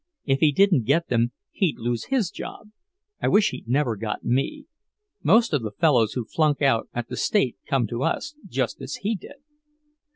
[0.25, 2.71] If he didn't get them he'd lose his job.
[3.21, 4.65] I wish he'd never got me.
[5.21, 8.95] Most of the fellows who flunk out at the State come to us, just as
[8.95, 9.37] he did."